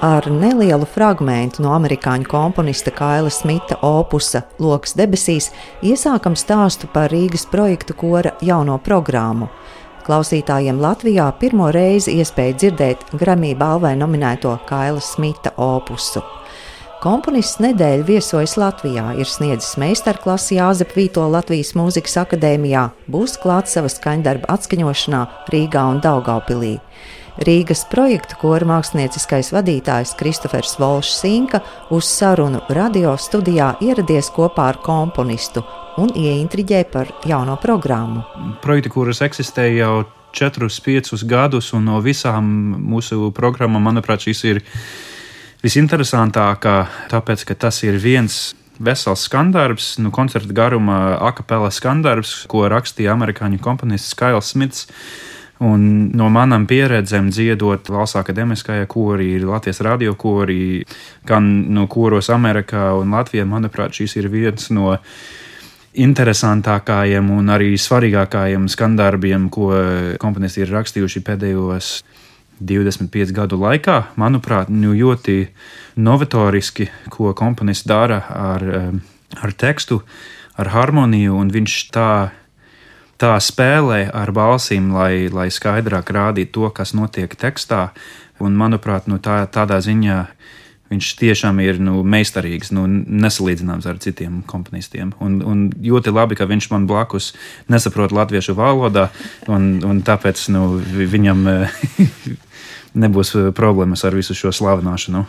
[0.00, 5.50] ar nelielu fragment no amerikāņu komponista Kaila Smita opusa Loks debesīs
[5.84, 9.50] iesākam stāstu par Rīgas projektu kora jauno programmu.
[10.06, 16.24] Klausītājiem Latvijā pirmo reizi iespēja dzirdēt Grammy balvai nominēto Kaila Smita opusu.
[17.00, 23.96] Komponists nedēļu viesojas Latvijā, ir sniedzis meistarklasi Jāzep Vīto Latvijas Mūzikas akadēmijā, būs klāts savas
[23.96, 26.74] skaņdarba atskaņošanā Rīgā un Daugaupilī.
[27.48, 34.84] Rīgas projektu kora mākslinieckais vadītājs Kristofers Volšs Sinka uz sarunu radio studijā ieradies kopā ar
[34.84, 35.64] komponistu
[36.04, 38.26] un ieintriģē par jauno programmu.
[38.60, 40.02] Projekti, kuras eksistē jau
[40.36, 42.44] 4-5 gadus, un no visām
[42.92, 44.60] mūsu programmām, manuprāt, šis ir
[45.64, 46.76] visinteresantākā,
[47.12, 53.60] tāpēc, ka tas ir viens vesels skandarbs, nu, koncerta garuma akapela skandarbs, ko rakstīja amerikāņu
[53.62, 54.86] komponists Kails Smits.
[55.60, 55.82] Un
[56.16, 60.86] no manām pieredzēm dziedot valsts akadēmiskajā korī, Latvijas radio korī,
[61.28, 64.94] gan no koros Amerikā un Latvijā, manuprāt, šis ir viens no
[66.00, 69.68] interesantākajiem un arī svarīgākajiem skandarbiem, ko
[70.22, 71.92] komponisti ir rakstījuši pēdējos
[72.60, 73.96] 25 gadu laikā.
[74.20, 75.48] Manuprāt, nu, ļoti
[76.00, 78.66] novatoriski, ko komponists dara ar,
[79.40, 80.02] ar tekstu,
[80.60, 82.10] ar harmoniju, un viņš tā
[83.20, 87.90] tā spēlē ar balsīm, lai, lai skaidrāk rādītu to, kas notiek tekstā.
[88.40, 90.22] Un, manuprāt, nu, tā, tādā ziņā
[90.90, 95.12] viņš tiešām ir nu, meistarīgs, nu, nesalīdzināms ar citiem komponistiem.
[95.22, 97.32] Un, un ļoti labi, ka viņš man blakus
[97.70, 99.08] nesaprot latviešu valodā,
[99.50, 100.66] un, un tāpēc nu,
[101.14, 101.46] viņam
[103.04, 105.24] nebūs problēmas ar visu šo slavināšanu.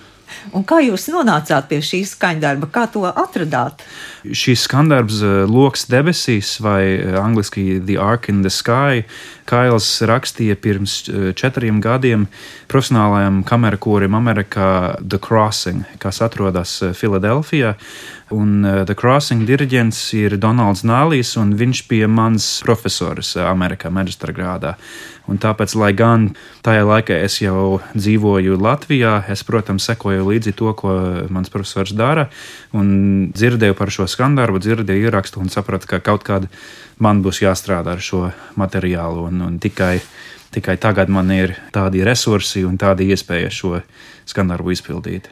[0.55, 2.69] Un kā jūs nonācāt pie šī skaņdarba?
[2.73, 3.83] Kā to atradāt?
[4.25, 9.05] Šīs skandarbs eh, Loks debesīs, vai eh, angļuiski The Ark in the Sky,
[9.49, 12.27] Kails rakstīja pirms eh, četriem gadiem
[12.71, 17.75] profesionālajam kamerakorim Amerikā The Crossing, kas atrodas Filadelfijā.
[18.31, 24.77] Un The Crossing diriģents ir Donalds Nālijs, un viņš bija mans profesors Amerikā, maģistra grādā.
[25.29, 26.31] Un tāpēc, lai gan
[26.65, 30.95] tajā laikā es jau dzīvoju Latvijā, es, protams, sekoju līdzi to, ko
[31.29, 32.27] mans profesors dara,
[32.73, 36.49] un dzirdēju par šo skandarbu, dzirdēju ierakstu un sapratu, ka kaut kādā
[37.01, 39.27] man būs jāstrādā ar šo materiālu.
[39.29, 39.99] Un, un tikai,
[40.55, 43.79] tikai tagad man ir tādi resursi un tāda iespēja šo
[44.31, 45.29] skandarbu izpildīt.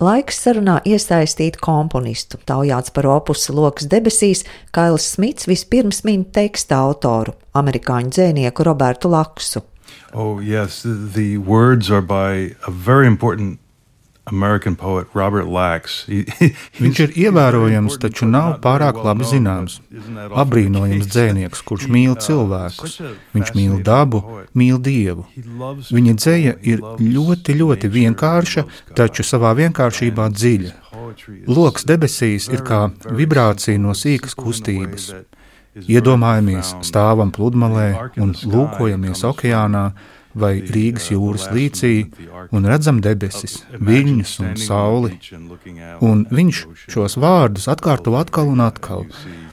[0.00, 2.38] Laiks sarunā iesaistīt komponistu.
[2.48, 9.60] Taujāts par opusu lokus debesīs, Kails Smits vispirms min teksta autoru, amerikāņu dzēnieku Robertu Laksu.
[10.14, 13.60] Oh, yes, the words are by a very important
[16.82, 19.80] Viņš ir ievērojams, taču nav pārāk labi zināms.
[20.42, 23.00] Abrīnojams dzēnieks, kurš mīl cilvēkus.
[23.36, 24.22] Viņš mīl dabu,
[24.54, 25.26] mīl dievu.
[25.90, 28.66] Viņa dzēja ir ļoti, ļoti vienkārša,
[28.98, 30.76] taču savā vienkāršībā dziļa.
[31.50, 35.10] Loks debesīs ir kā vibrācija no sīkas kustības.
[35.70, 39.84] Iedomājamies, stāvam pludmalē un lūkojamies okeānā
[40.34, 41.94] vai Rīgas jūras līcī
[42.54, 45.16] un redzam debesis, viļņus un sauli.
[46.06, 49.06] Un viņš šos vārdus atkārto atkal un atkal.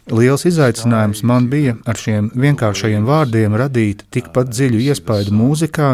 [0.07, 5.89] Liels izaicinājums man bija ar šiem vienkāršajiem vārdiem radīt tikpat dziļu iespaidu mūzikā,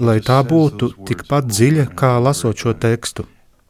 [0.00, 3.24] lai tā būtu tikpat dziļa kā lasot šo tekstu.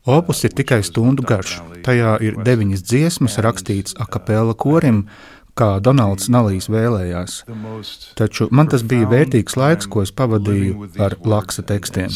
[0.07, 1.57] Opus ir tikai stundu garš.
[1.87, 5.09] Tajā ir deviņas dziesmas rakstītas akapela korim,
[5.57, 7.41] kā Donalds Nalīs vēlējās.
[8.19, 12.13] Taču man tas bija vērtīgs laiks, ko es pavadīju ar laksa tekstiem.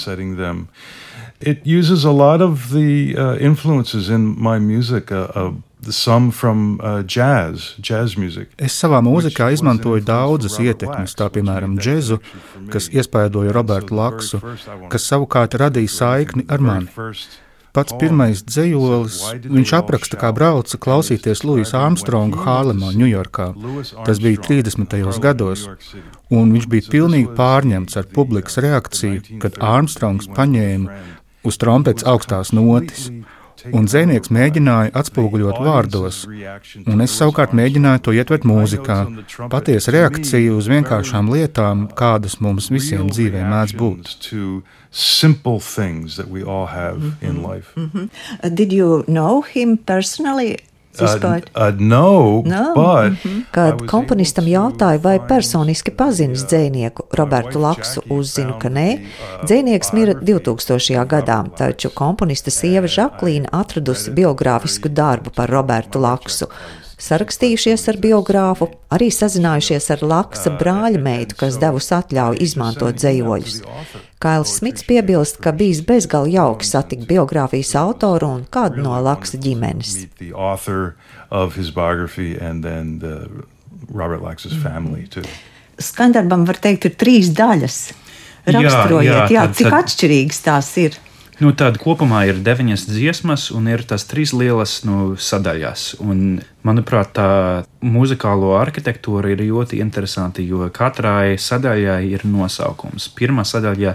[1.40, 5.10] It uses a lot of the uh, influences in my music.
[5.10, 5.52] Uh, uh,
[5.88, 8.50] Some from uh, jazz, jazz music.
[8.60, 12.18] Es savā mūzikā izmantoju daudzas ietekmes, tā piemēram, džēzu,
[12.68, 14.42] kas iespaidoja Robertu Laksu,
[14.92, 16.92] kas savukārt radīja saikni ar mani.
[17.76, 23.46] Pats pirmais dzējolis, viņš apraksta, kā brauca klausīties Luisa Armstronga Hārlemā, Ņujorkā.
[24.06, 24.96] Tas bija 30.
[25.22, 25.68] gados,
[26.34, 30.98] un viņš bija pilnīgi pārņemts ar publikas reakciju, kad Armstrongs paņēma
[31.46, 33.10] uz trompetes augstās notis.
[33.68, 36.22] Un zvejnieks mēģināja atspoguļot vārdos,
[36.86, 38.98] un es savukārt mēģināju to ietvert mūzikā.
[39.52, 44.16] Patiesa reakcija uz vienkāršām lietām, kādas mums visiem dzīvē mēdz būt.
[44.90, 47.28] Simple things that we all have mm -hmm.
[47.28, 47.68] in life.
[47.76, 48.08] Mm -hmm.
[48.42, 50.56] uh, did you know him personally?
[50.98, 52.74] Uh, uh, no, no.
[52.74, 53.42] But mm -hmm.
[53.50, 58.98] Kad komponistam jautāja, vai personiski pazīst dzinieku Robertu Laksu, uzzinu, ka nē.
[59.44, 61.06] Dzinieks mira 2000.
[61.06, 66.46] gadā, taču komponista sieva Žaklīna atradusi biogrāfisku darbu par Robertu Laksu.
[67.00, 73.60] Sarakstījušies ar biogrāfu, arī sazinājušies ar Laksa brāļa meitu, kas devusi atļauju izmantot dzējoļus.
[74.20, 79.96] Kails Smits piebilst, ka bijis bezgalīgi jauki satikt biogrāfijas autoru un kādu no Laksa ģimenes.
[85.80, 87.78] Skandarbam var teikt, ir trīs daļas.
[88.50, 90.96] Raksturojiet, jā, jā, jā, cik atšķirīgas tās ir.
[91.40, 95.84] Nu, Tāda kopumā ir deviņas dziesmas, un ir tās trīs lielas nu, sadaļas.
[96.04, 97.28] Un, manuprāt, tā
[97.80, 103.08] muzikālo arhitektūra ir ļoti interesanta, jo katrai sadaļai ir nosaukums.
[103.16, 103.94] Pirmā sadaļa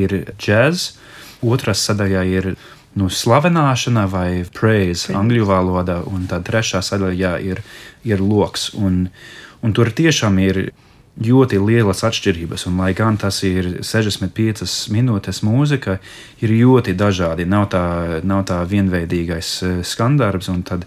[0.00, 0.86] ir džēzus,
[1.44, 2.54] otrā sadaļa ir
[2.96, 7.60] nu, slavināšana vai praise angļu valodā, un tā trešā sadaļa ir,
[8.08, 8.70] ir loks.
[8.80, 9.10] Un,
[9.60, 10.70] un tur tiešām ir
[11.18, 12.66] ļoti lielas atšķirības.
[12.70, 15.98] Un, lai gan tas ir 65 minūtes mūzika,
[16.42, 17.48] ir ļoti dažādi.
[17.48, 17.84] Nav tā,
[18.22, 20.50] nav tā vienveidīgais eh, skandarbs.
[20.68, 20.86] Tad,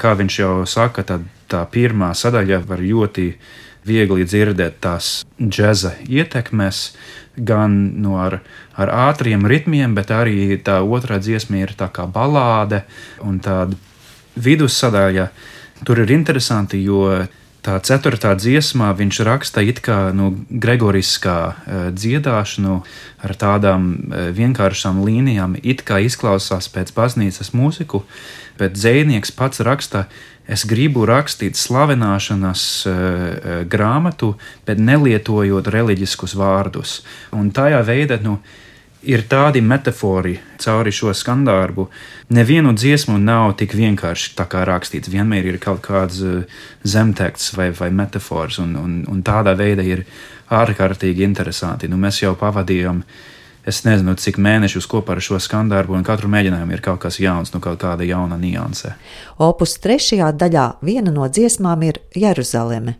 [0.00, 3.32] kā viņš jau saka, tad tā pirmā sadaļa var ļoti
[3.88, 6.90] viegli dzirdēt tās džēza ietekmes,
[7.40, 8.40] gan no ar,
[8.76, 12.82] ar ātriem ritmiem, bet arī tā otrā dziesma ir tā kā balāde
[13.24, 13.78] un tāda
[14.36, 15.30] vidussadaļa.
[15.88, 17.06] Tur ir interesanti, jo
[17.60, 22.78] Tā ceturtā dziesmā viņš raksta it kā nu, gregoriskā uh, dziedāšanu
[23.20, 28.00] ar tādām uh, vienkāršām līnijām, it kā izklausās pēc baznīcas mūziku,
[28.56, 30.06] bet dzēnieks pats raksta,
[30.48, 32.96] es gribu rakstīt slavināšanas uh,
[33.68, 34.32] grāmatu,
[34.64, 37.02] bet nelietojot reliģiskus vārdus.
[37.36, 38.38] Un tajā veidā, nu,
[39.02, 41.86] ir tādi metafori cauri šo skandārbu.
[42.36, 45.10] Nevienu dziesmu nav tik vienkārši tā kā rakstīts.
[45.12, 50.04] Vienmēr ir kaut kāds eh, zemteksts vai, vai metafors, un, un, un tādā veidā ir
[50.50, 51.88] ārkārtīgi interesanti.
[51.88, 53.04] Nu, mēs jau pavadījām.
[53.70, 57.52] Es nezinu, cik mēnešus kopā ar šo skandāru, un katru mēģinājumu ir kaut kas jauns,
[57.52, 58.94] nu, kaut kāda jauna nianse.
[59.36, 62.96] Opus trešajā daļā viena no dziesmām ir Jeruzaleme.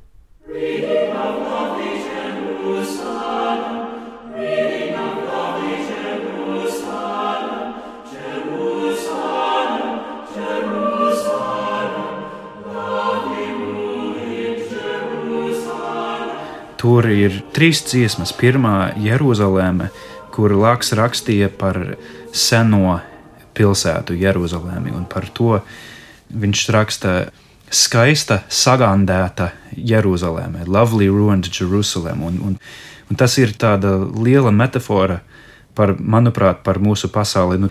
[16.80, 18.32] Tur ir trīs dziesmas.
[18.32, 19.90] Pirmā- Jeruzaleme,
[20.32, 21.96] kur Laks rakstīja par
[22.32, 23.00] seno
[23.54, 25.60] pilsētu Jeruzalemi, un par to
[26.32, 27.14] viņš raksta
[27.70, 32.22] skaista, sagandēta Jeruzaleme, lovely ruined Jerusalem.
[32.22, 32.58] Un, un,
[33.10, 35.20] un tas ir tāda liela metāfora
[35.74, 37.58] par, manuprāt, par mūsu pasauli.
[37.58, 37.70] Nu,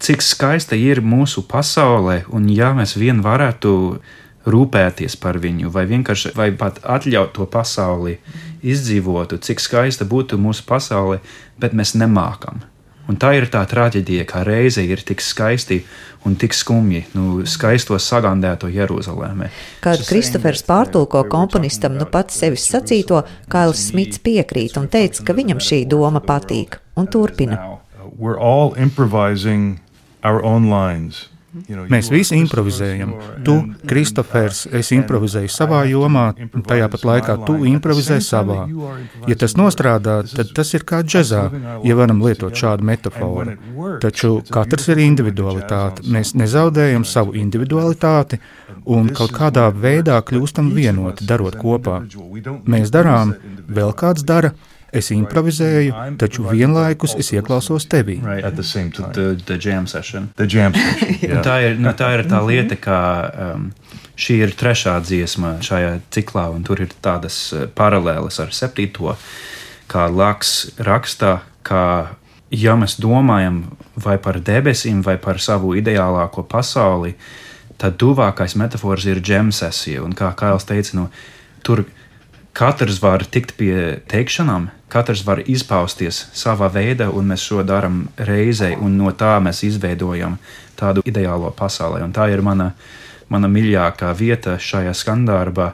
[0.00, 3.98] cik skaista ir mūsu pasaule, un ja mēs vien varētu
[4.46, 8.18] rūpēties par viņu, vai vienkārši vai pat atļaut to pasauli
[8.64, 11.20] izdzīvotu, cik skaista būtu mūsu pasaule,
[11.60, 12.62] bet mēs nemākam.
[13.04, 15.82] Un tā ir tā traģēdija, kā reize ir tik skaisti
[16.24, 19.50] un tik skumji, nu, skaisto sagandēto Jeruzalemē.
[19.84, 23.20] Kad Kristofers pārtulko komponistam nu pats sevis sacīto,
[23.52, 27.60] Kails Smits piekrīt un teica, ka viņam šī doma patīk, un turpina.
[28.16, 29.80] We're all improvising
[30.24, 31.28] our own lines.
[31.90, 33.12] Mēs visi improvizējam.
[33.46, 33.54] Tu,
[33.88, 36.24] Kristofers, es improvizēju savā jomā,
[36.66, 38.64] tajā pat laikā tu improvizē savā.
[39.30, 41.44] Ja tas nostrādā, tad tas ir kā džezā,
[41.86, 43.56] ja varam lietot šādu metaforu.
[44.02, 46.06] Taču katrs ir individualitāte.
[46.10, 48.40] Mēs nezaudējam savu individualitāti
[48.90, 52.02] un kaut kādā veidā kļūstam vienoti, darot kopā.
[52.66, 53.36] Mēs darām,
[53.70, 54.54] vēl kāds dara
[54.94, 58.20] Es improvizēju, taču vienlaikus es ieklausos tevī.
[58.22, 58.46] Right,
[59.14, 60.30] the, the jam session.
[60.36, 61.42] The jam session yeah.
[61.42, 62.98] tā, ir, nu, tā ir tā lieta, ka
[63.48, 63.70] um,
[64.14, 69.16] šī ir trešā dziesma šajā ciklā, un tur ir tādas uh, paralēlas ar septīto,
[69.90, 71.82] kā Laks raksta, ka
[72.54, 73.64] ja mēs domājam
[73.98, 77.14] vai par debesīm, vai par savu ideālāko pasauli,
[77.80, 80.02] tad tuvākais metafors ir džemsesija.
[80.04, 81.08] Un kā Kails teica, nu,
[81.66, 81.84] tur
[82.54, 88.74] katrs var tikt pie teikšanām, katrs var izpausties savā veidā, un mēs šo darām reizē,
[88.78, 90.38] un no tā mēs izveidojam
[90.78, 92.02] tādu ideālo pasauli.
[92.06, 92.70] Un tā ir mana,
[93.28, 95.72] mana mīļākā vieta šajā skandārbā,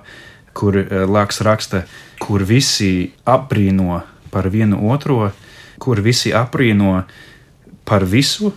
[0.57, 1.85] kur eh, Laks raksta,
[2.21, 4.01] kur visi apbrīno
[4.33, 5.29] par vienu otru,
[5.81, 7.03] kur visi apbrīno
[7.85, 8.55] par visu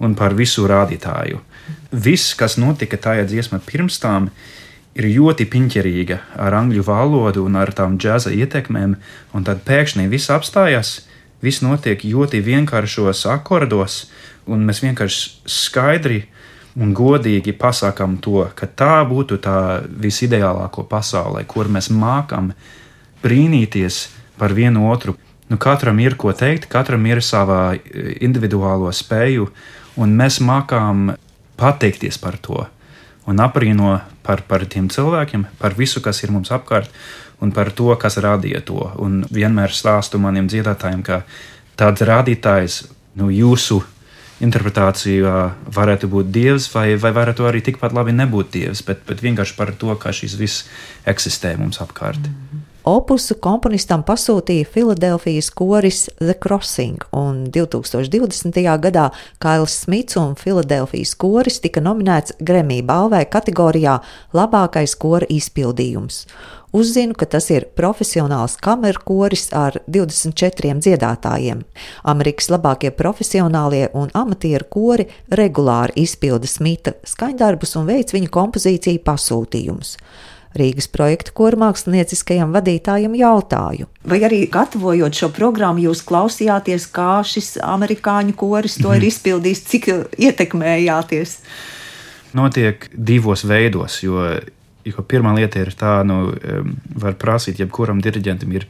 [0.00, 1.42] un par visu rādītāju.
[1.92, 4.58] Viss, kas notika tajā dziesmā pirms tam, ir
[4.98, 8.96] ir ļoti piņķerīga ar angļu valodu un ar tām džēza ietekmēm,
[9.34, 11.04] un tad pēkšņi viss apstājas,
[11.44, 14.08] viss notiek ļoti vienkāršos akordos,
[14.50, 16.24] un mēs vienkārši skaidri
[16.78, 22.52] un godīgi pasakām to, ka tā būtu tā visideālākā pasaulē, kur mēs mākam
[23.22, 25.16] brīnīties par vienu otru.
[25.48, 27.78] Nu, katram ir ko teikt, katram ir savā
[28.20, 29.48] individuālo spēju,
[29.98, 31.14] un mēs mākām
[31.58, 32.66] pateikties par to
[33.28, 36.90] un aprīno par, par tiem cilvēkiem, par visu, kas ir mums apkārt,
[37.44, 38.90] un par to, kas radīja to.
[38.98, 41.22] Un vienmēr stāstu maniem dziedātājiem, ka
[41.78, 42.80] tāds rādītājs
[43.20, 43.82] nu, jūsu
[44.44, 45.34] interpretācijā
[45.74, 49.74] varētu būt dievs, vai, vai varētu arī tikpat labi nebūt dievs, bet, bet vienkārši par
[49.74, 50.66] to, kā šis viss
[51.06, 52.22] eksistē mums apkārt.
[52.22, 52.67] Mm -hmm.
[52.88, 58.62] Opusu komponistam pasūtīja Filadelfijas koris The Crossing, un 2020.
[58.80, 59.08] gadā
[59.42, 63.98] Kails Smits un Filadelfijas koris tika nominēts Gremija balvai kategorijā
[64.32, 66.22] Labākais kora izpildījums.
[66.78, 71.60] Uzzinu, ka tas ir profesionāls kameru koris ar 24 dziedātājiem.
[72.08, 79.96] Amerikas labākie profesionālie un amatieru kori regulāri izpilda Smita skaņdarbus un veic viņa kompozīciju pasūtījumus.
[80.56, 83.88] Rīgas projekta kora mākslinieckajam vadītājam jautāju.
[84.08, 89.10] Vai arī gatavojot šo programmu, jūs klausījāties, kā šis amerikāņu koris to ir mhm.
[89.12, 91.38] izpildījis, cik ietekmējāties?
[92.36, 94.24] Notiek divos veidos, jo
[94.88, 96.32] Jo pirmā lieta ir tā, nu,
[96.98, 98.66] var prasīt, jebkuram diriģentam ir,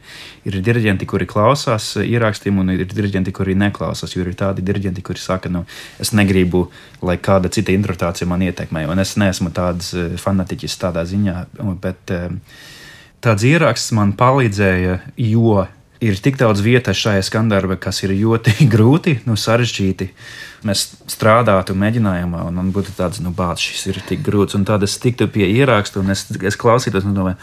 [0.49, 4.17] ir diriģenti, kuri klausās ierakstiem, un ir diriģenti, kuri neklausās.
[4.17, 5.65] Jo ir tādi diriģenti, kuri saka, nu,
[6.03, 6.67] es negribu,
[7.05, 11.37] lai kāda cita interpretācija man ietekmē, un es neesmu tāds eh, fanatiķis tādā ziņā.
[11.83, 12.15] Bet
[13.25, 15.65] tāds ieraksts man palīdzēja, jo
[16.05, 20.11] ir tik daudz vietas šajā skandarbā, kas ir ļoti grūti, nu, sarežģīti.
[20.69, 24.87] Mēs strādātu mēģinājumā, un man būtu tāds, nu, bācis, šis ir tik grūts, un tad
[24.87, 27.39] es tiktu pie ierakstu, un es, es klausītos, un domāju,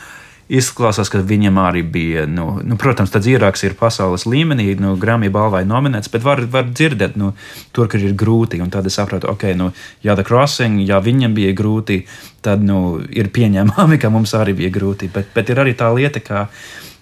[0.52, 5.32] izklausās, ka viņam arī bija, nu, nu protams, tāds ieraksts ir pasaules līmenī, nu, Grammy
[5.34, 7.32] balvai nominēts, bet var, var dzirdēt, nu,
[7.74, 9.72] tur, kur ir grūti, un tad es sapratu, ok, nu,
[10.06, 12.04] ja The Crossing, ja viņam bija grūti,
[12.46, 16.22] tad, nu, ir pieņemami, ka mums arī bija grūti, bet, bet ir arī tā lieta,
[16.22, 16.48] ka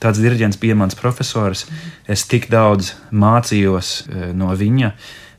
[0.04, 1.66] tāds diriģents bija mans profesors,
[2.08, 4.94] es tik daudz mācījos eh, no viņa,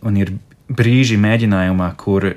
[0.04, 0.36] un ir
[0.68, 2.34] brīži mēģinājumā, kur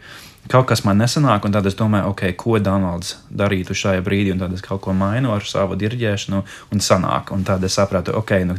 [0.52, 4.42] kaut kas man nesanāk, un tad es domāju, ok, ko Donalds darītu šajā brīdī, un
[4.44, 6.42] tad es kaut ko mainu ar savu diriģēšanu,
[6.74, 7.34] un sanāk.
[7.36, 8.58] Un tad es sapratu, ok, nu,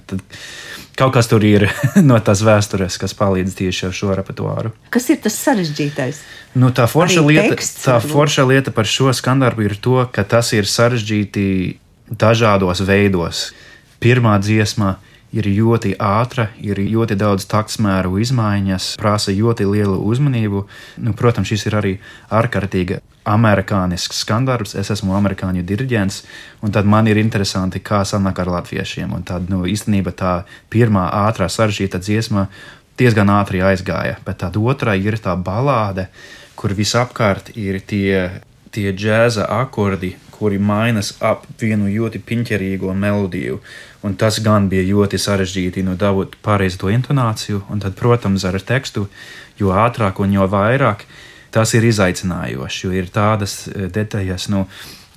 [0.99, 1.69] kaut kas tur ir
[2.09, 4.75] no tās vēstures, kas palīdz tieši ar šo repertuāru.
[4.95, 6.23] Kas ir tas sarežģītais?
[6.59, 10.25] Nu, tā forša, Arī lieta, teksts, tā forša lieta par šo skandarbu ir to, ka
[10.29, 11.45] tas ir sarežģīti
[12.09, 13.51] dažādos veidos.
[14.03, 14.97] Pirmā dziesma
[15.33, 20.65] ir ļoti ātra, ir ļoti daudz taktsmēru izmaiņas, prasa ļoti lielu uzmanību.
[21.05, 21.95] Nu, protams, šis ir arī
[22.33, 24.75] ārkārtīgi amerikānisks skandarbs.
[24.81, 26.23] Es esmu amerikāņu diriģents,
[26.65, 29.13] un tad man ir interesanti, kā sanāk ar latviešiem.
[29.15, 30.35] Un tad, nu, īstenībā tā
[30.73, 32.49] pirmā ātrā sarežģīta dziesma
[32.99, 36.09] diezgan ātri aizgāja, bet tā otrā ir tā balāde,
[36.59, 43.59] kur visapkārt ir tie, tie džēza akordi, kuri mainās ap vienu ļoti piņķerīgo melodiju.
[44.07, 48.61] Un tas gan bija ļoti sarežģīti nu, dabūt pareizi to intonāciju, un tad, protams, ar
[48.63, 49.09] tekstu,
[49.59, 51.05] jo ātrāk un jo vairāk
[51.51, 54.67] tas ir izaicinājoši, jo ir tādas eh, detaļas, nu,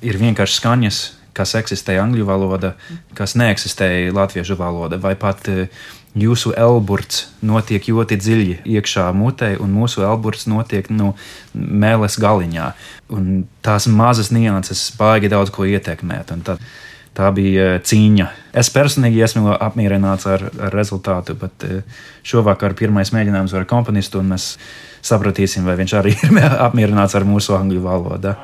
[0.01, 1.01] ir vienkārši skaņas,
[1.37, 2.73] kas eksistē angļu valoda,
[3.15, 5.83] kas neeksistēja latviešu valoda, vai pat uh,
[6.17, 11.13] jūsu elburts notiek ļoti dziļi iekšā mutē, un mūsu elburts notiek nu,
[11.55, 12.71] mēles galiņā.
[13.15, 16.33] Un tās mazas nianses baigi daudz ko ietekmēt.
[17.11, 18.29] Tā bija cīņa.
[18.55, 21.81] Es personīgi esmu apmierināts ar, ar rezultātu, bet eh,
[22.23, 24.53] šovakar pirmais mēģinājums ar komponistu, un mēs
[25.03, 28.35] sapratīsim, vai viņš arī ir apmierināts ar mūsu angļu valodu.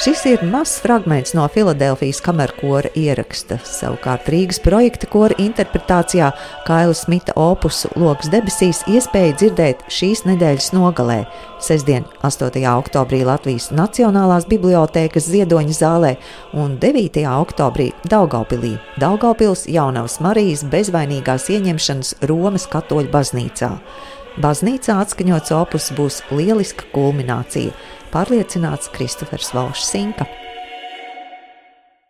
[0.00, 3.58] Šis ir mazs fragments no Filadelfijas kamerkora ieraksta.
[3.68, 6.30] Savukārt Rīgas projekta kora interpretācijā
[6.64, 11.18] Kaila Smita opusu Loks debesīs iespēja dzirdēt šīs nedēļas nogalē,
[11.60, 12.64] sestdien, 8.
[12.70, 16.14] oktobrī Latvijas Nacionālās bibliotēkas ziedoņa zālē
[16.56, 17.20] un 9.
[17.34, 23.74] oktobrī Daugaupilī, Daugaupils Jaunavas Marijas bezvainīgās ieņemšanas Romas katoļu baznīcā.
[24.40, 27.76] Baznīcā atskaņots opus būs lieliska kulminācija
[28.14, 30.26] pārliecināts Kristofers Valšs Sinka.